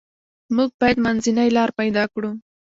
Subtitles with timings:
[0.55, 2.31] موږ باید منځنۍ لار پیدا کړو.